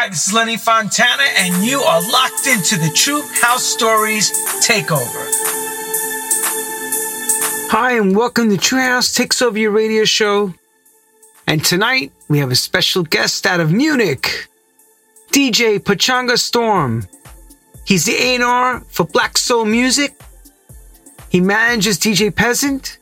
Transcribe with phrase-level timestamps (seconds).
[0.00, 4.30] Hi, this is Lenny Fontana, and you are locked into the True House Stories
[4.64, 5.26] Takeover.
[7.72, 10.54] Hi, and welcome to True House Takes Over Your Radio Show.
[11.48, 14.46] And tonight, we have a special guest out of Munich,
[15.32, 17.04] DJ Pachanga Storm.
[17.84, 20.14] He's the A&R for Black Soul Music.
[21.28, 22.98] He manages DJ Peasant,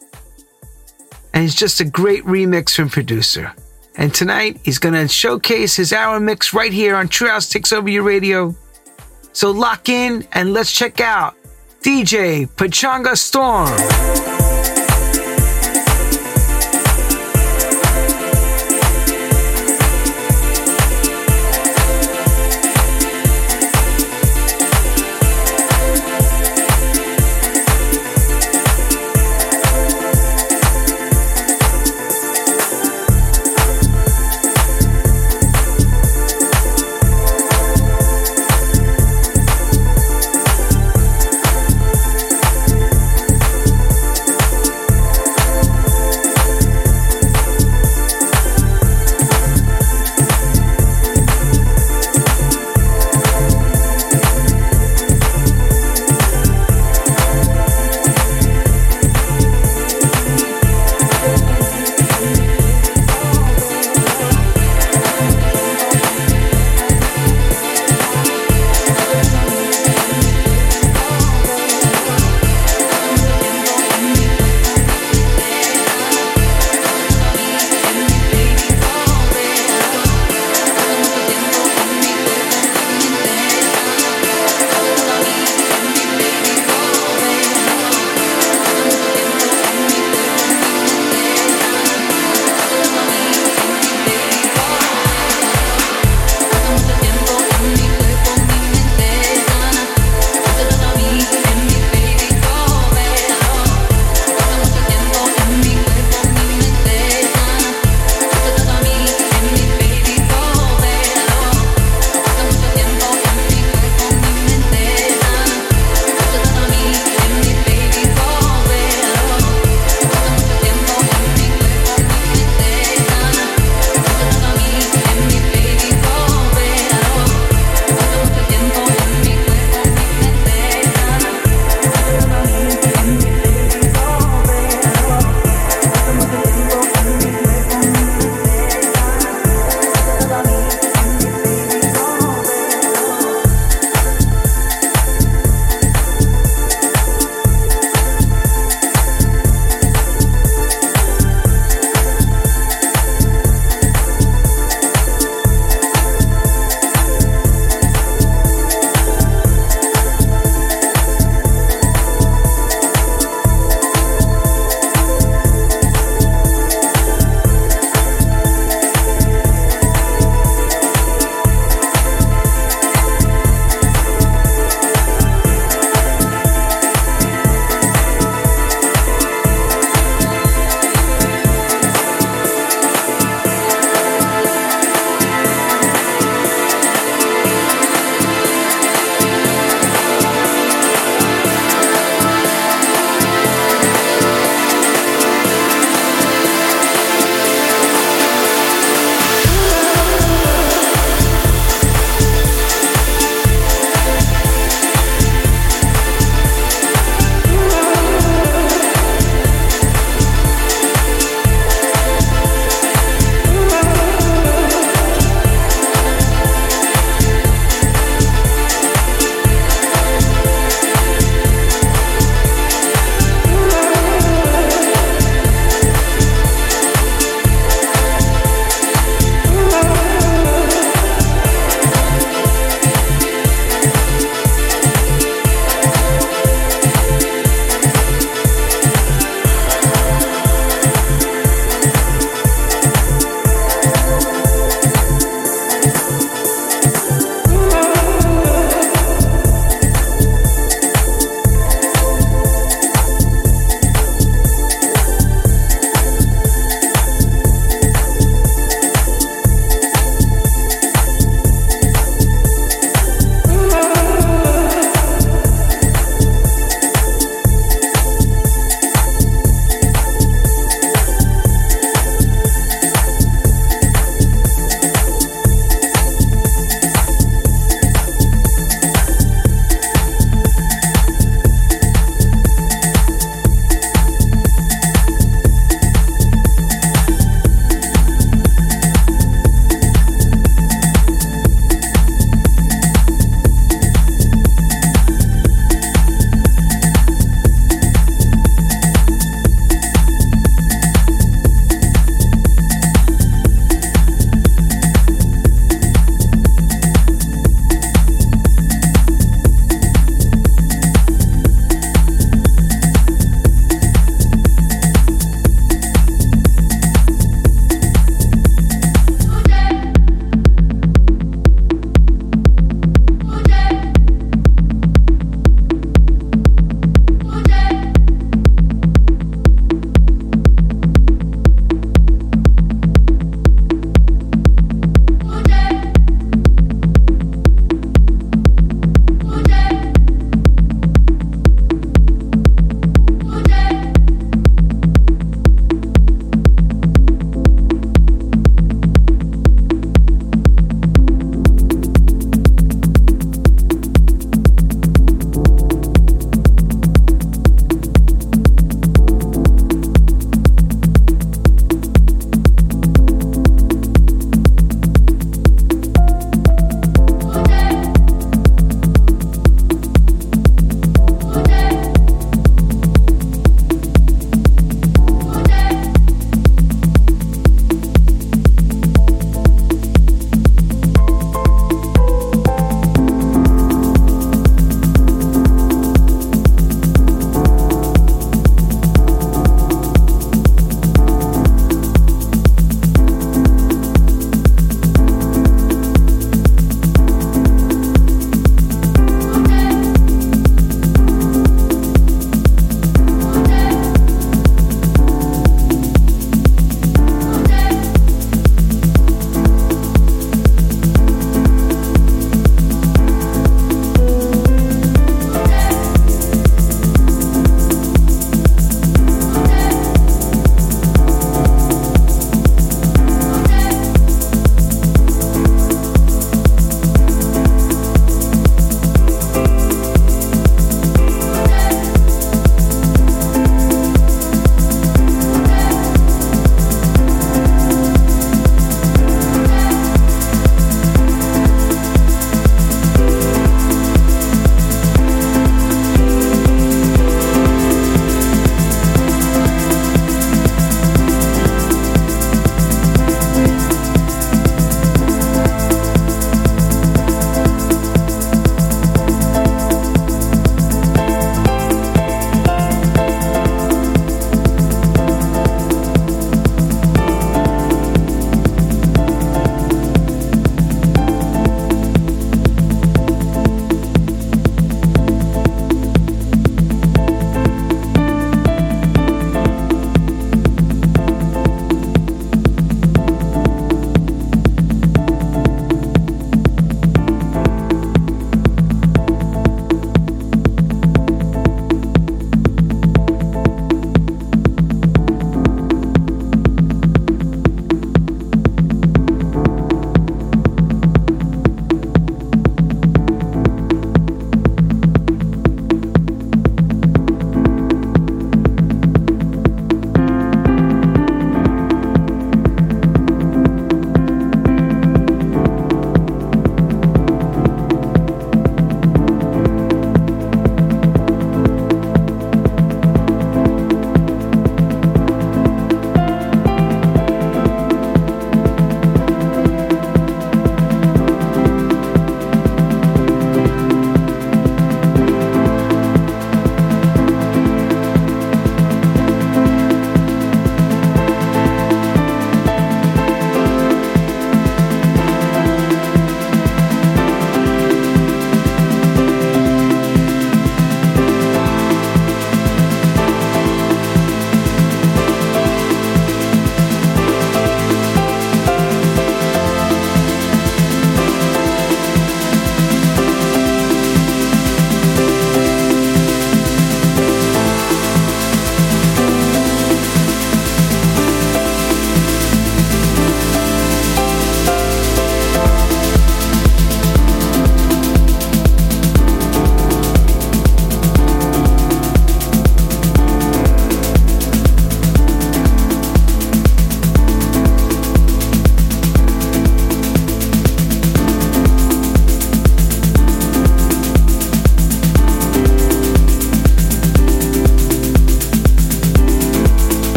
[1.34, 3.52] and he's just a great remix from producer.
[3.98, 7.72] And tonight, he's going to showcase his hour mix right here on True House Takes
[7.72, 8.54] Over Your Radio.
[9.32, 11.34] So lock in and let's check out
[11.82, 14.35] DJ Pachanga Storm.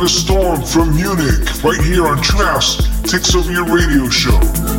[0.00, 4.69] Pachanga Storm from Munich, right here on House Takes Over Your Radio Show.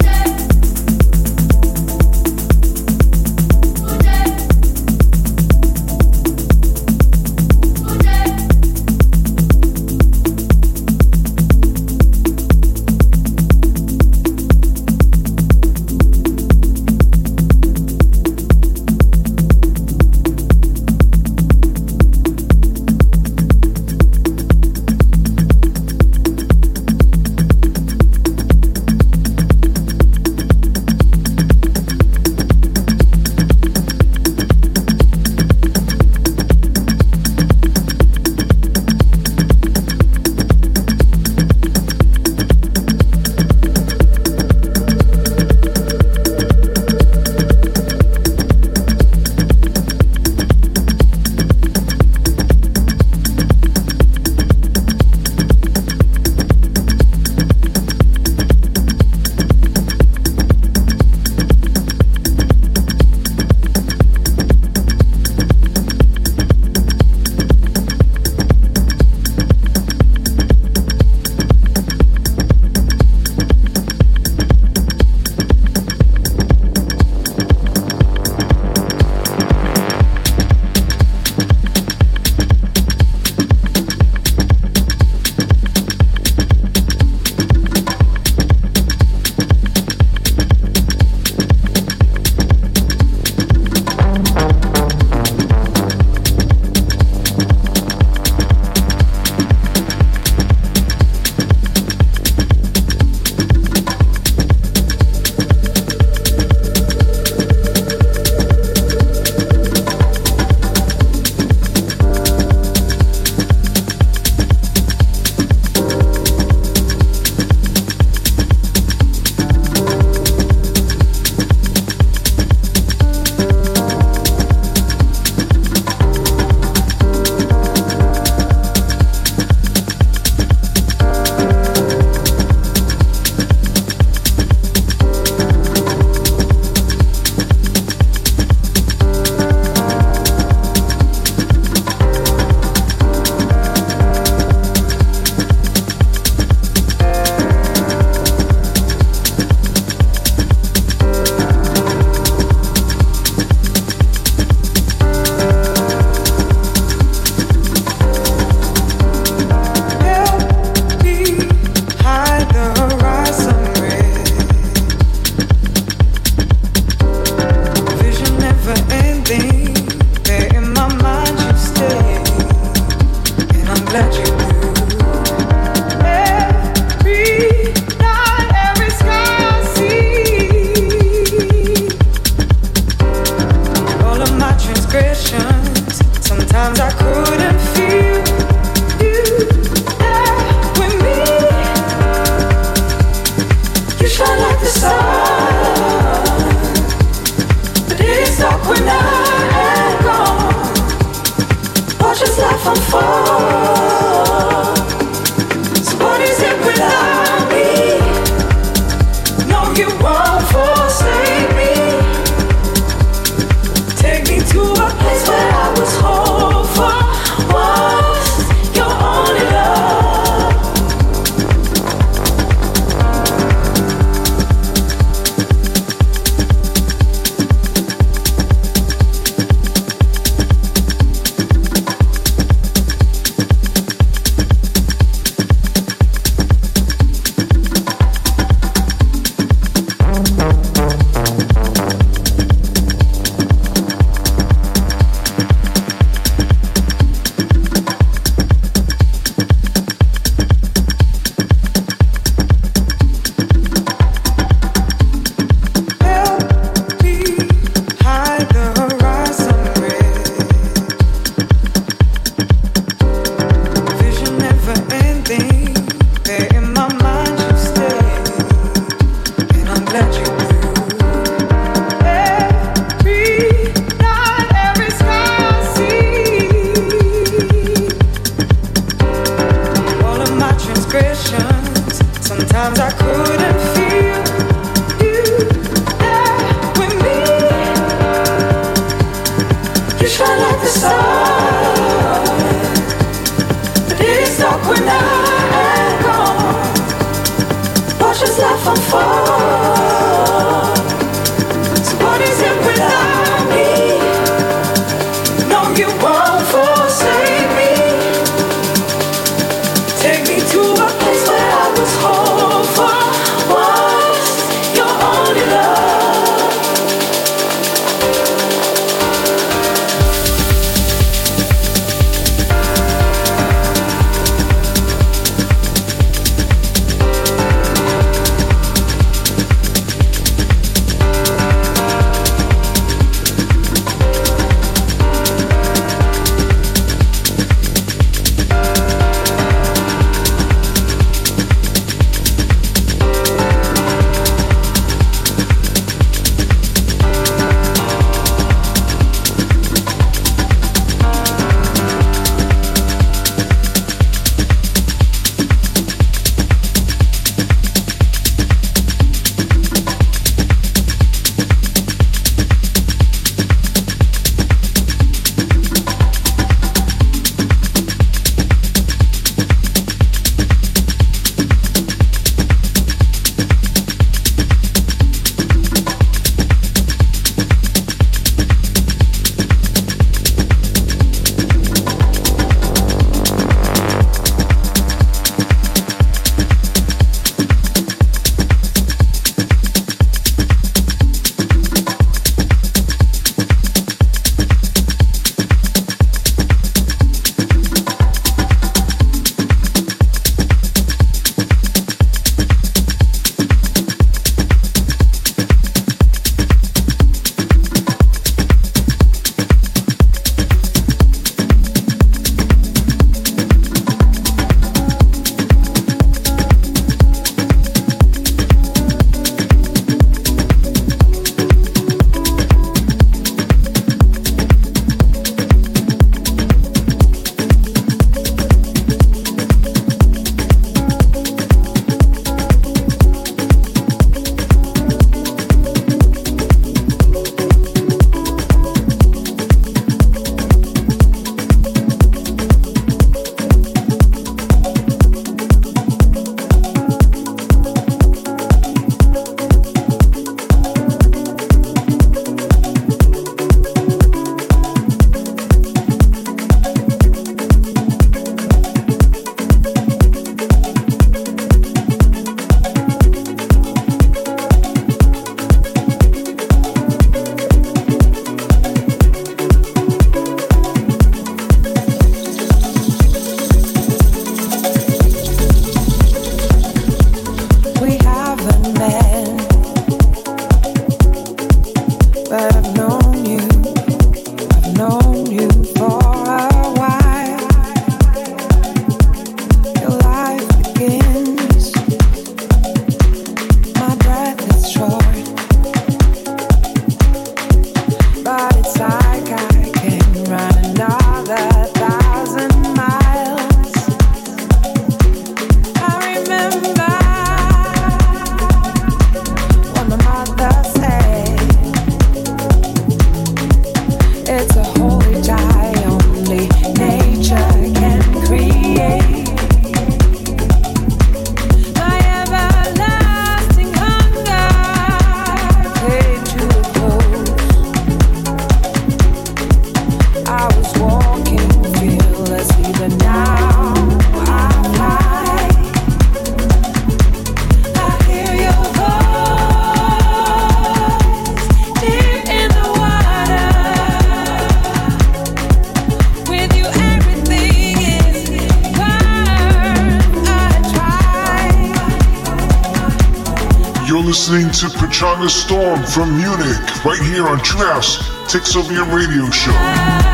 [555.85, 557.97] From Munich, right here on House
[558.31, 560.10] Takes Over Your Radio Show.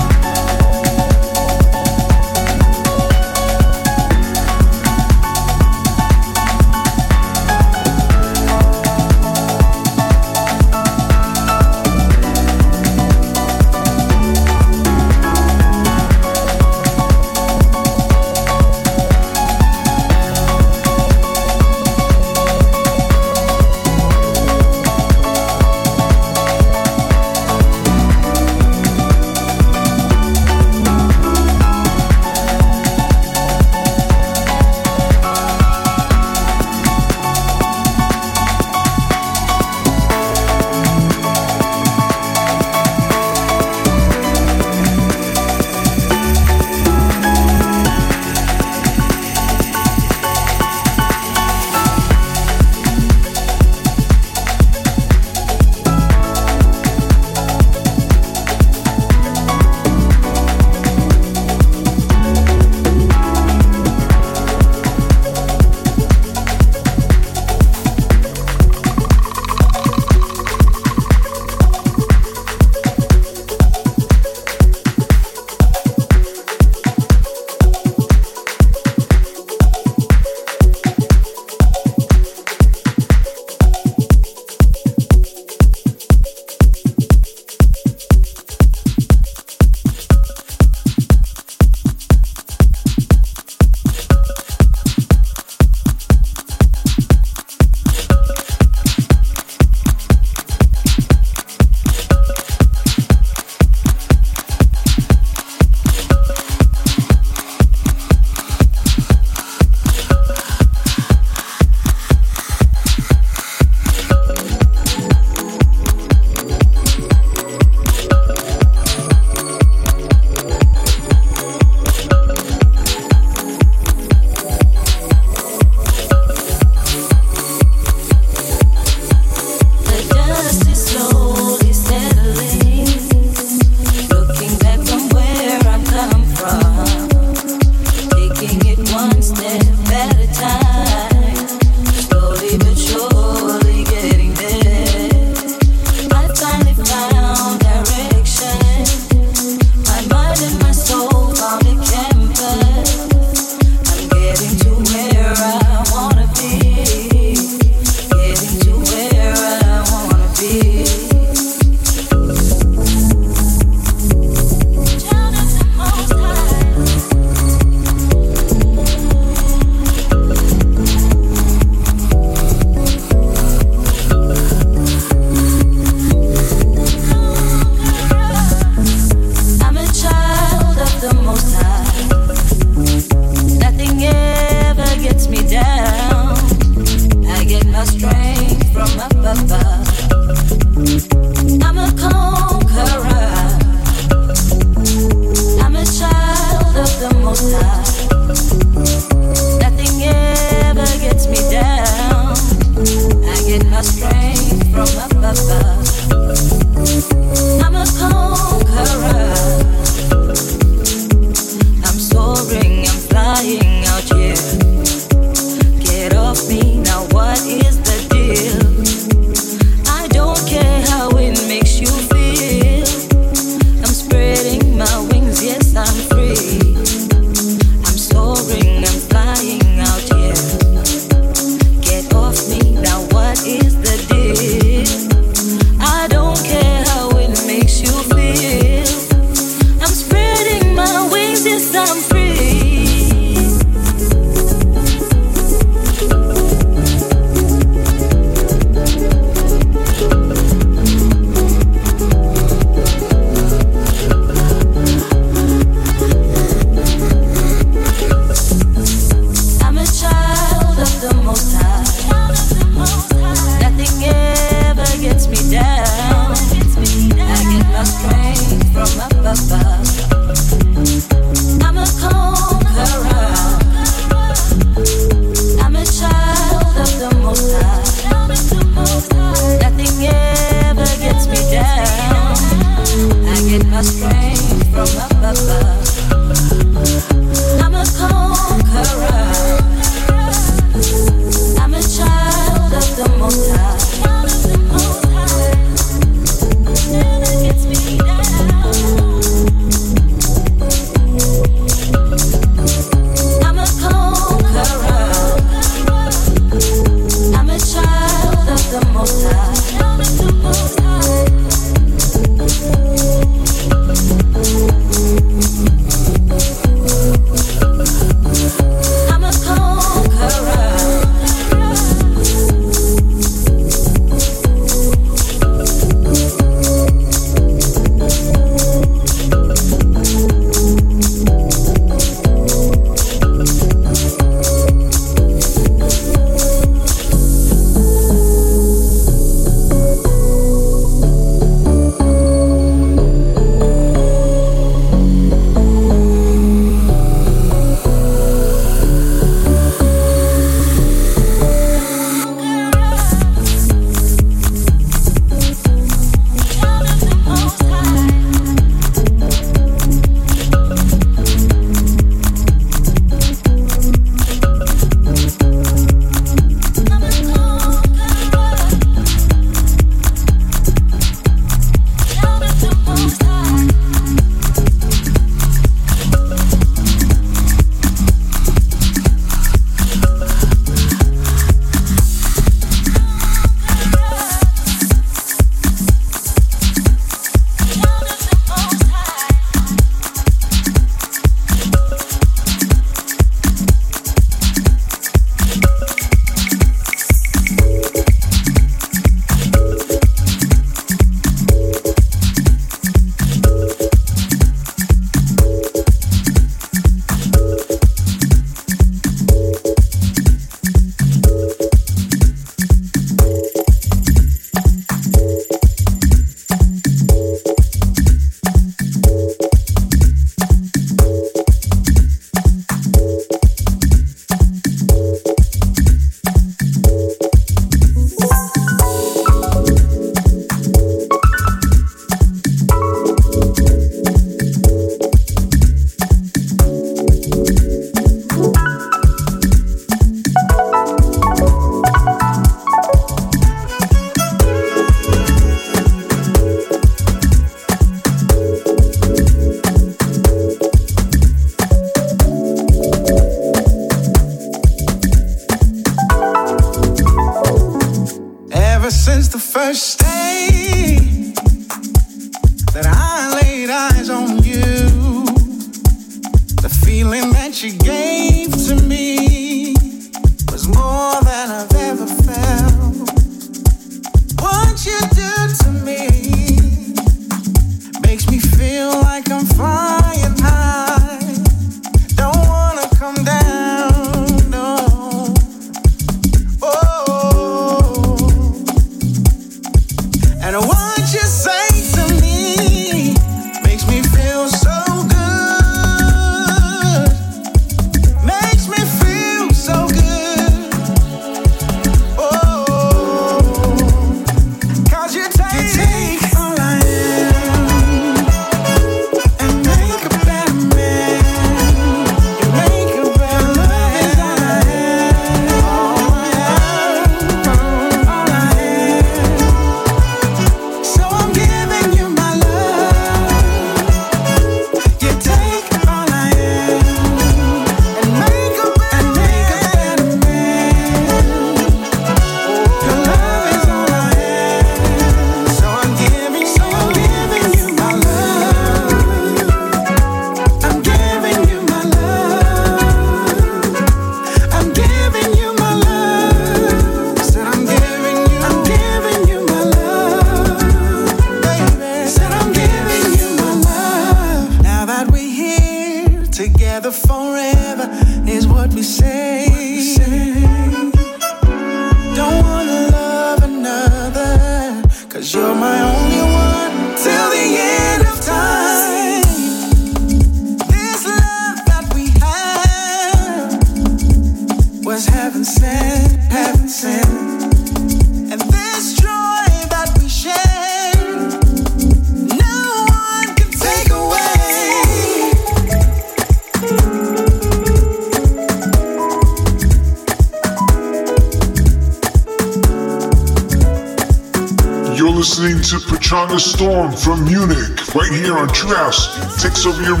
[599.63, 600.00] Over Your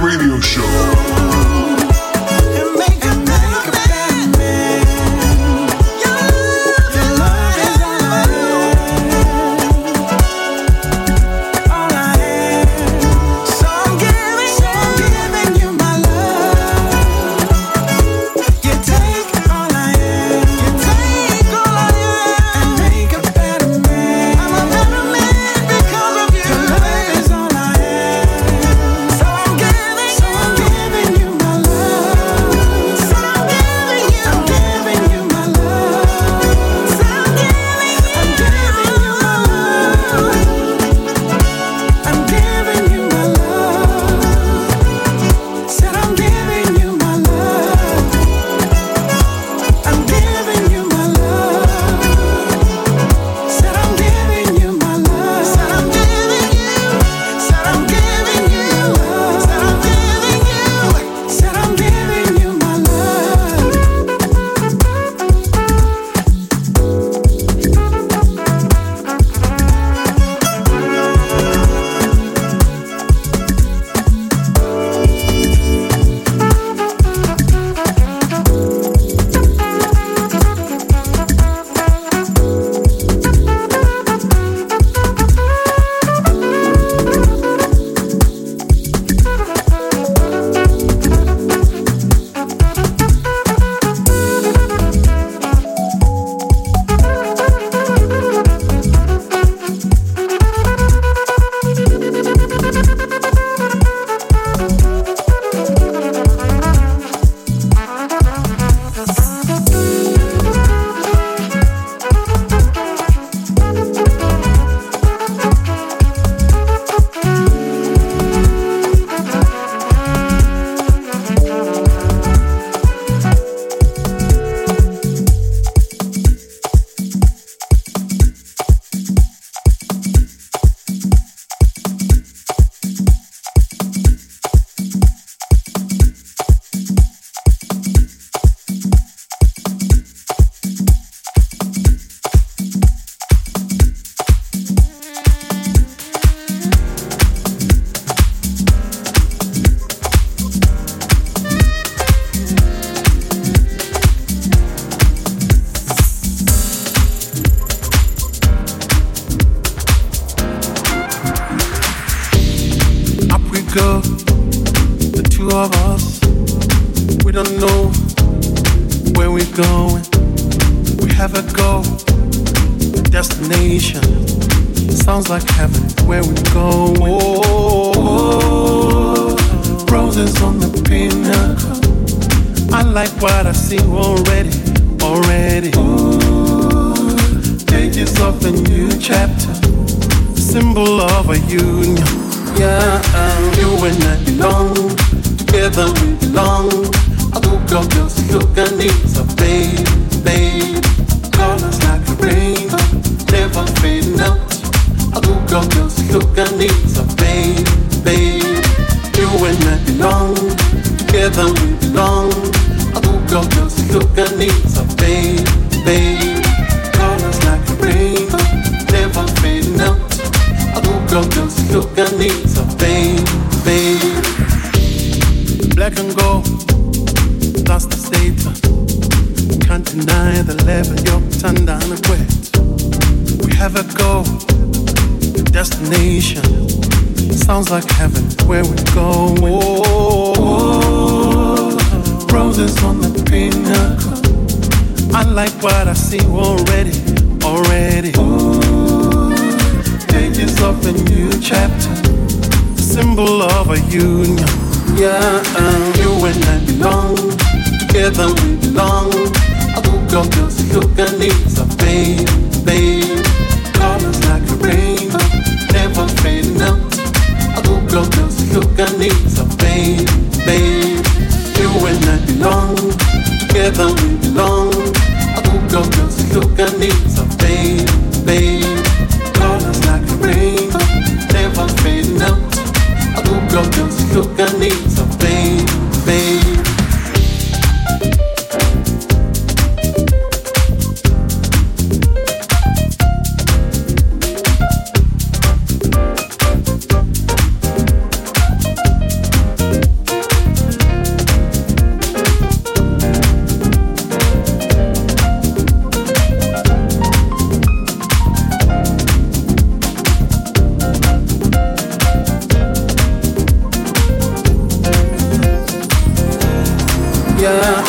[317.41, 317.83] higher.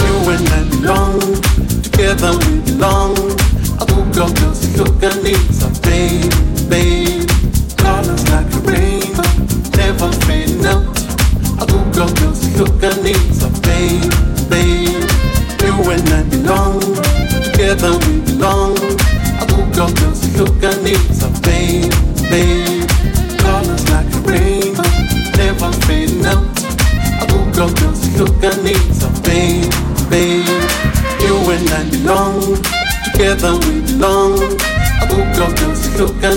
[0.00, 1.20] You and I belong,
[1.82, 3.16] together we belong.
[3.80, 5.83] I don't go just look at needs.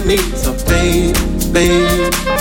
[0.05, 1.13] needs a baby,
[1.51, 2.36] baby.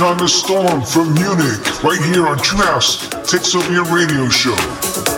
[0.00, 5.09] To Pachanga Storm from Munich, right here on True House, Takes Over Your Radio Show.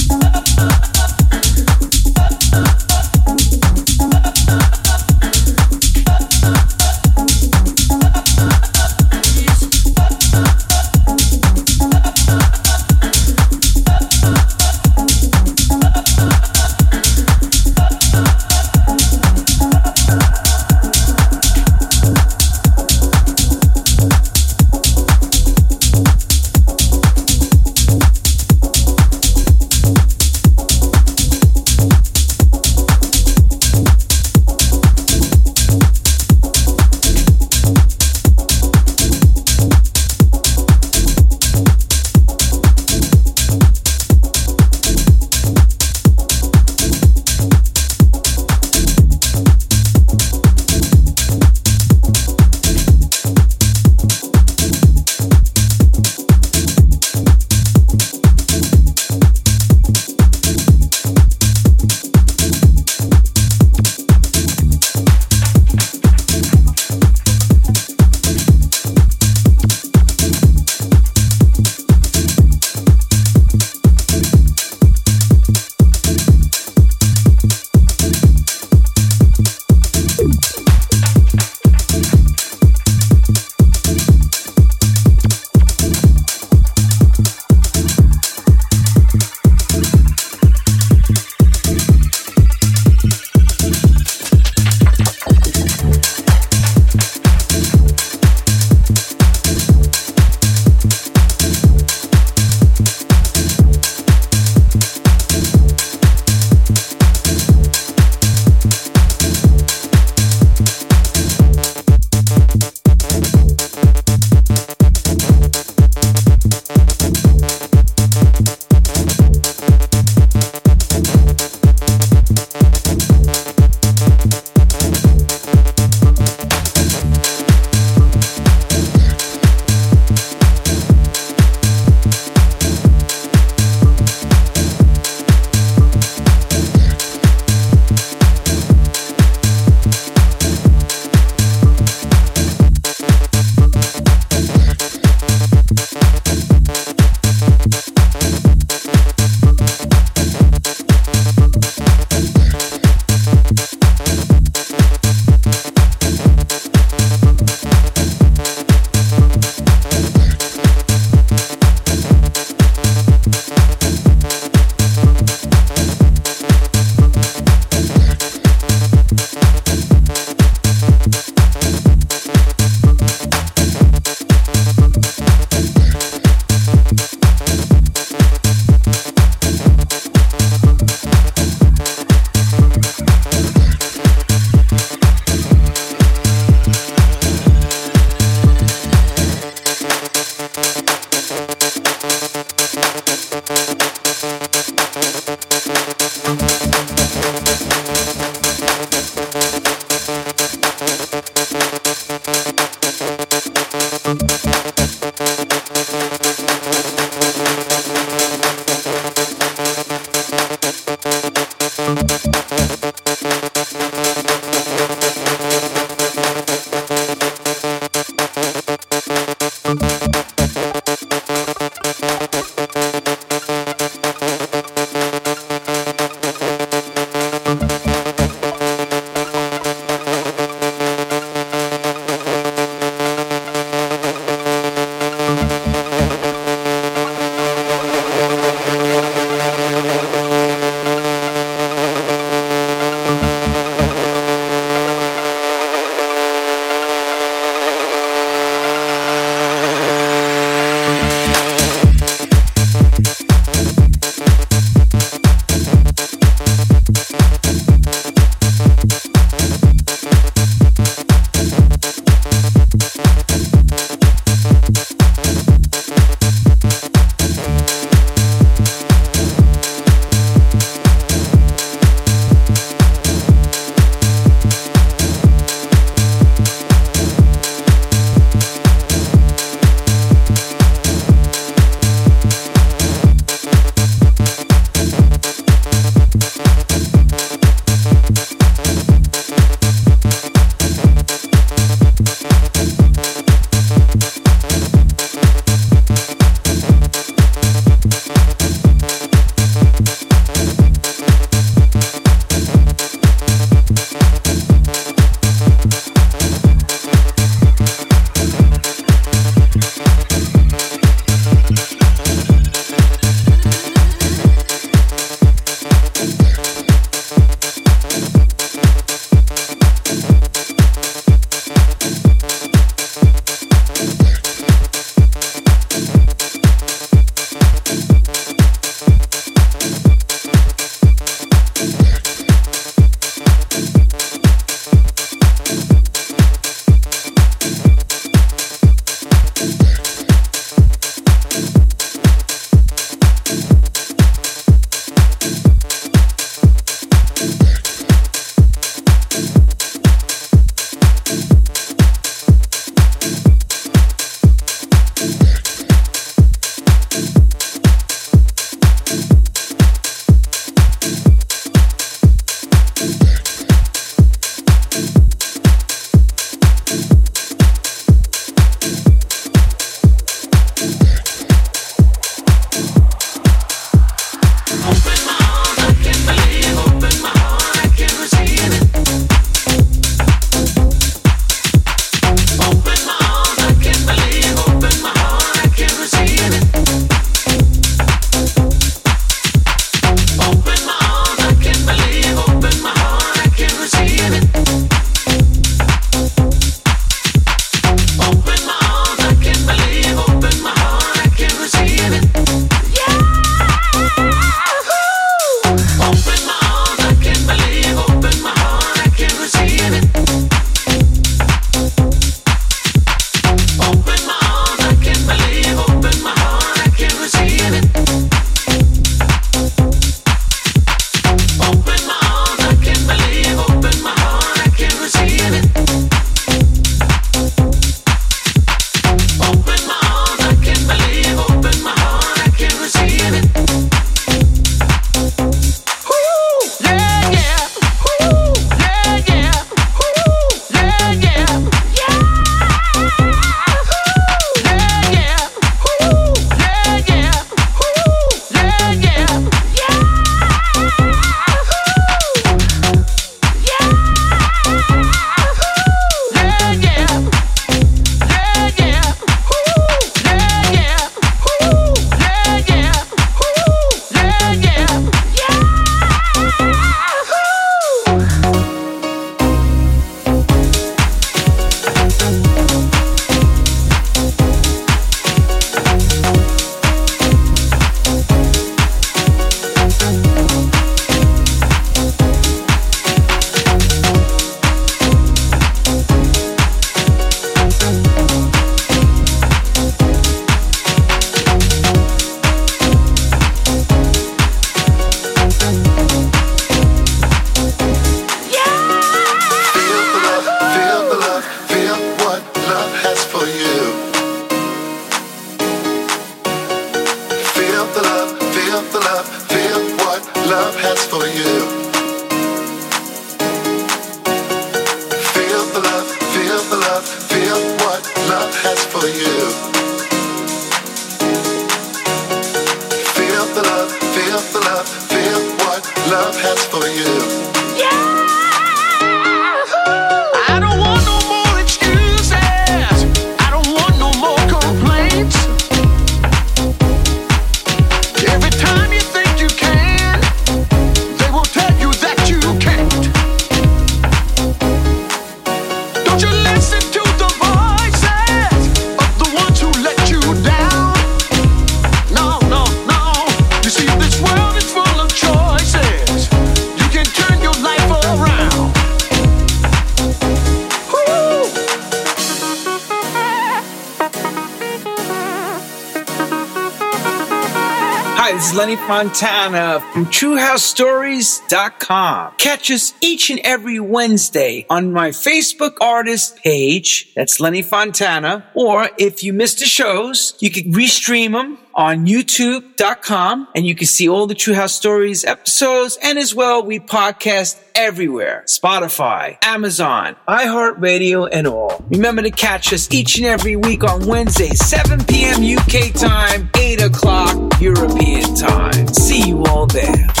[568.81, 572.13] Fontana from TrueHouseStories.com.
[572.17, 576.91] Catch us each and every Wednesday on my Facebook artist page.
[576.95, 578.25] That's Lenny Fontana.
[578.33, 583.67] Or if you missed the shows, you can restream them on YouTube.com and you can
[583.67, 585.77] see all the True House Stories episodes.
[585.83, 588.23] And as well, we podcast everywhere.
[588.25, 591.63] Spotify, Amazon, iHeartRadio, and all.
[591.69, 595.21] Remember to catch us each and every week on Wednesday, 7 p.m.
[595.21, 598.67] UK time, 8 o'clock European time.
[598.69, 600.00] See you all there.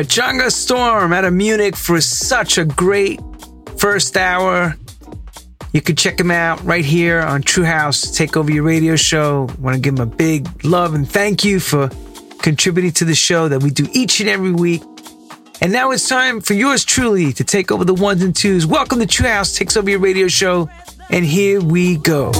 [0.00, 3.20] Pachanga Storm out of Munich for such a great
[3.76, 4.74] first hour.
[5.74, 9.50] You can check him out right here on True House Take Over Your Radio Show.
[9.58, 11.90] want to give him a big love and thank you for
[12.40, 14.82] contributing to the show that we do each and every week.
[15.60, 18.64] And now it's time for yours truly to take over the ones and twos.
[18.64, 20.70] Welcome to True House Takes Over Your Radio Show.
[21.10, 22.32] And here we go.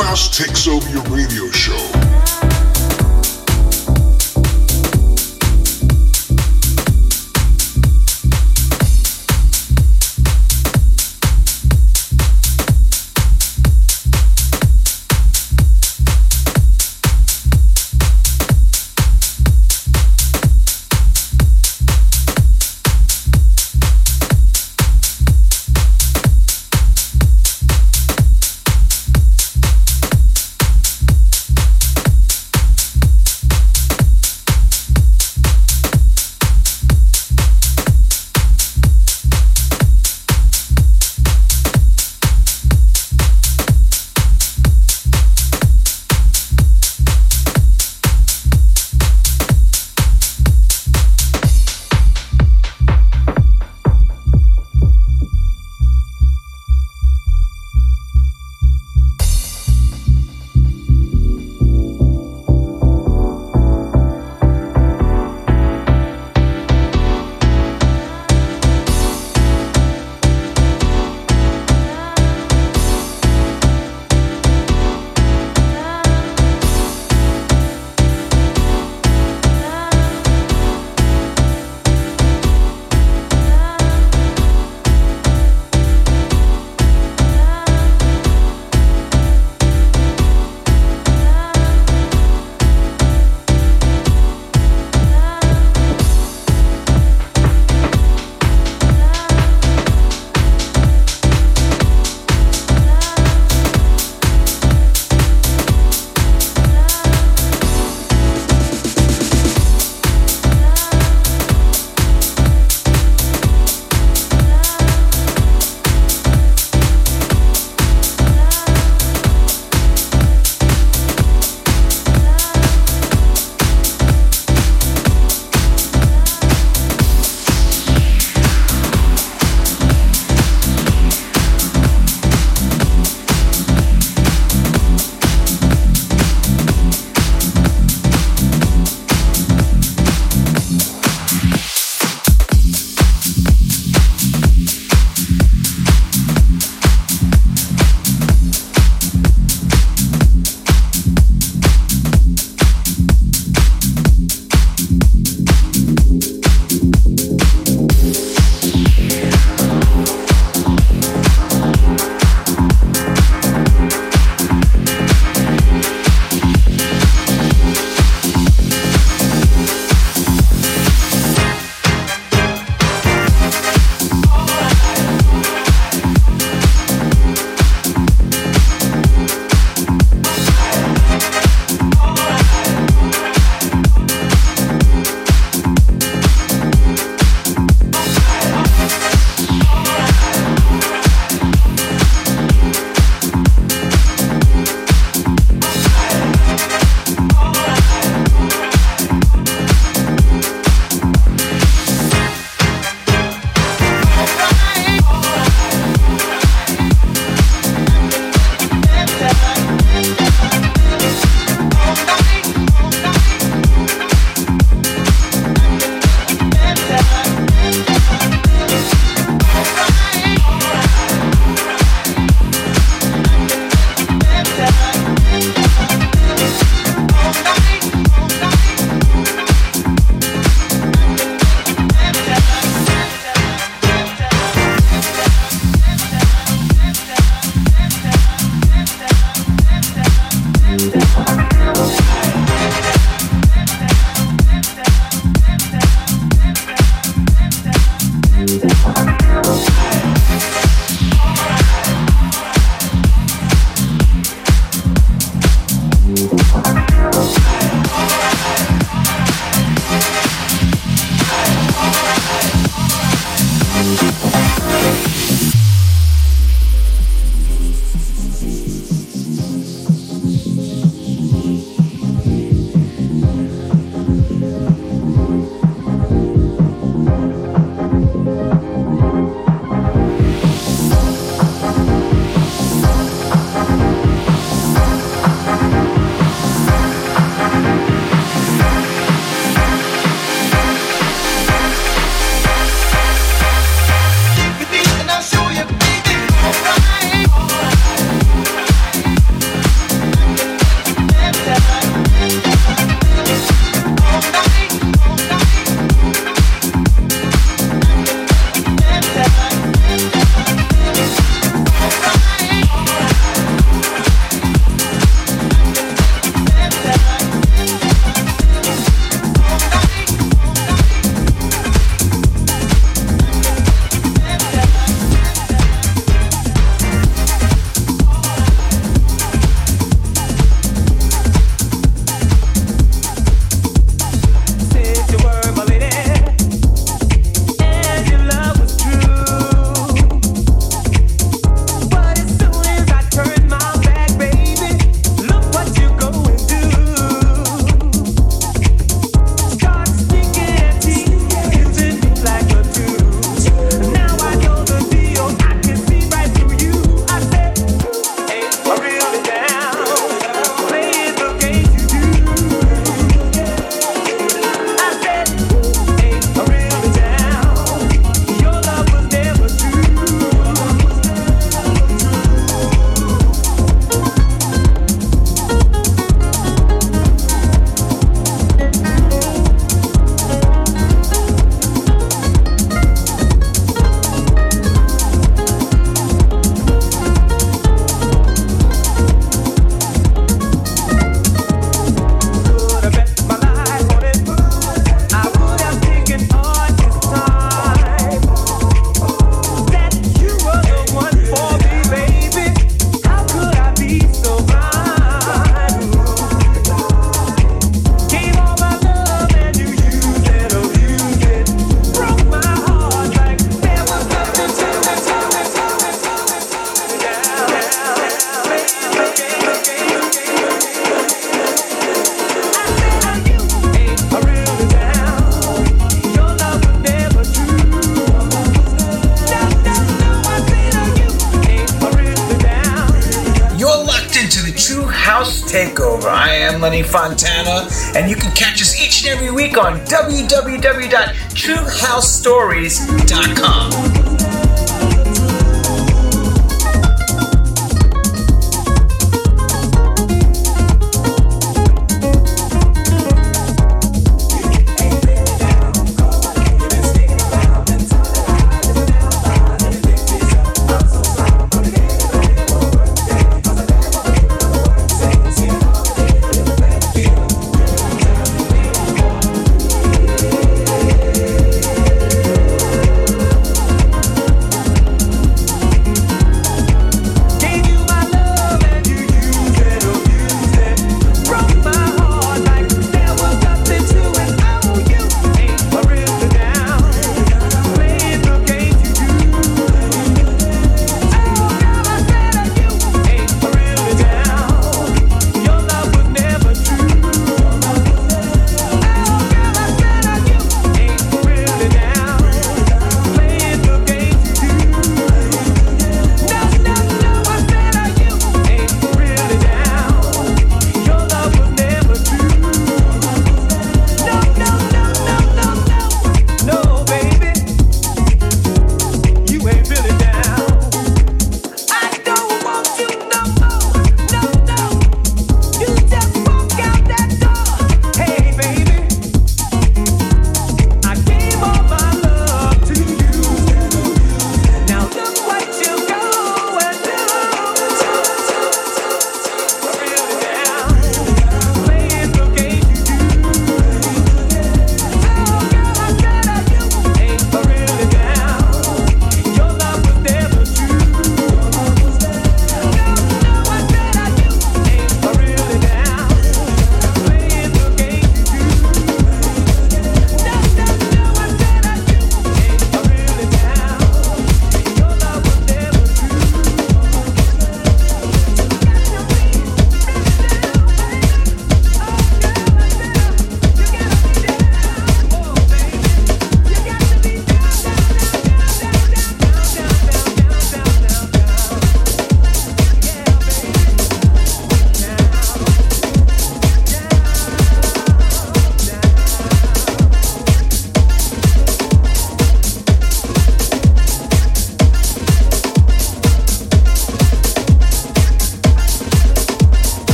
[0.00, 0.53] On the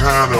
[0.00, 0.39] Fontana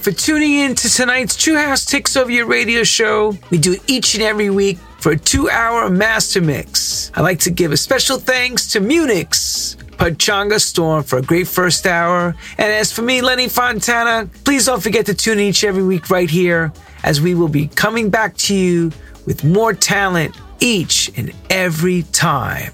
[0.00, 3.36] Everyone for tuning in to tonight's True House Takes Over Your Radio show.
[3.50, 7.10] We do it each and every week for a two hour master mix.
[7.14, 11.86] I'd like to give a special thanks to Munich's Pachanga Storm for a great first
[11.86, 12.34] hour.
[12.56, 16.08] And as for me, Lenny Fontana, please don't forget to tune in each every week
[16.08, 16.72] right here
[17.04, 18.92] as we will be coming back to you
[19.26, 22.72] with more talent each and every time.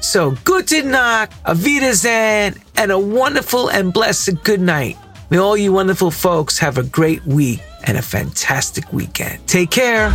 [0.00, 4.96] So, guten Nacht, Avidazan, and a wonderful and blessed good night.
[5.34, 9.44] May all you wonderful folks have a great week and a fantastic weekend.
[9.48, 10.14] Take care.